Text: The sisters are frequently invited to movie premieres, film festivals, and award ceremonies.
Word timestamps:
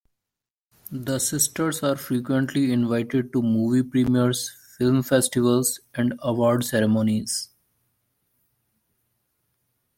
The 0.91 1.19
sisters 1.19 1.83
are 1.83 1.95
frequently 1.95 2.71
invited 2.71 3.31
to 3.33 3.41
movie 3.43 3.87
premieres, 3.87 4.49
film 4.79 5.03
festivals, 5.03 5.79
and 5.93 6.15
award 6.23 6.63
ceremonies. 6.65 7.49